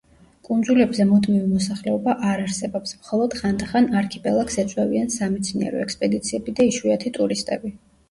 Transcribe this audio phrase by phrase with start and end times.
[0.45, 7.77] კუნძულებზე მუდმივი მოსახლეობა არ არსებობს, მხოლოდ ხანდახან არქიპელაგს ეწვევიან სამეცნიერო ექსპედიციები და იშვიათი ტურისტები.